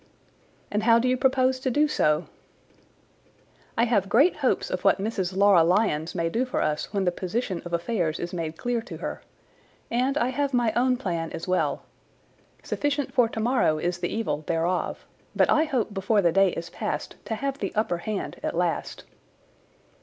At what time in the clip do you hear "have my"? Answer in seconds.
10.29-10.73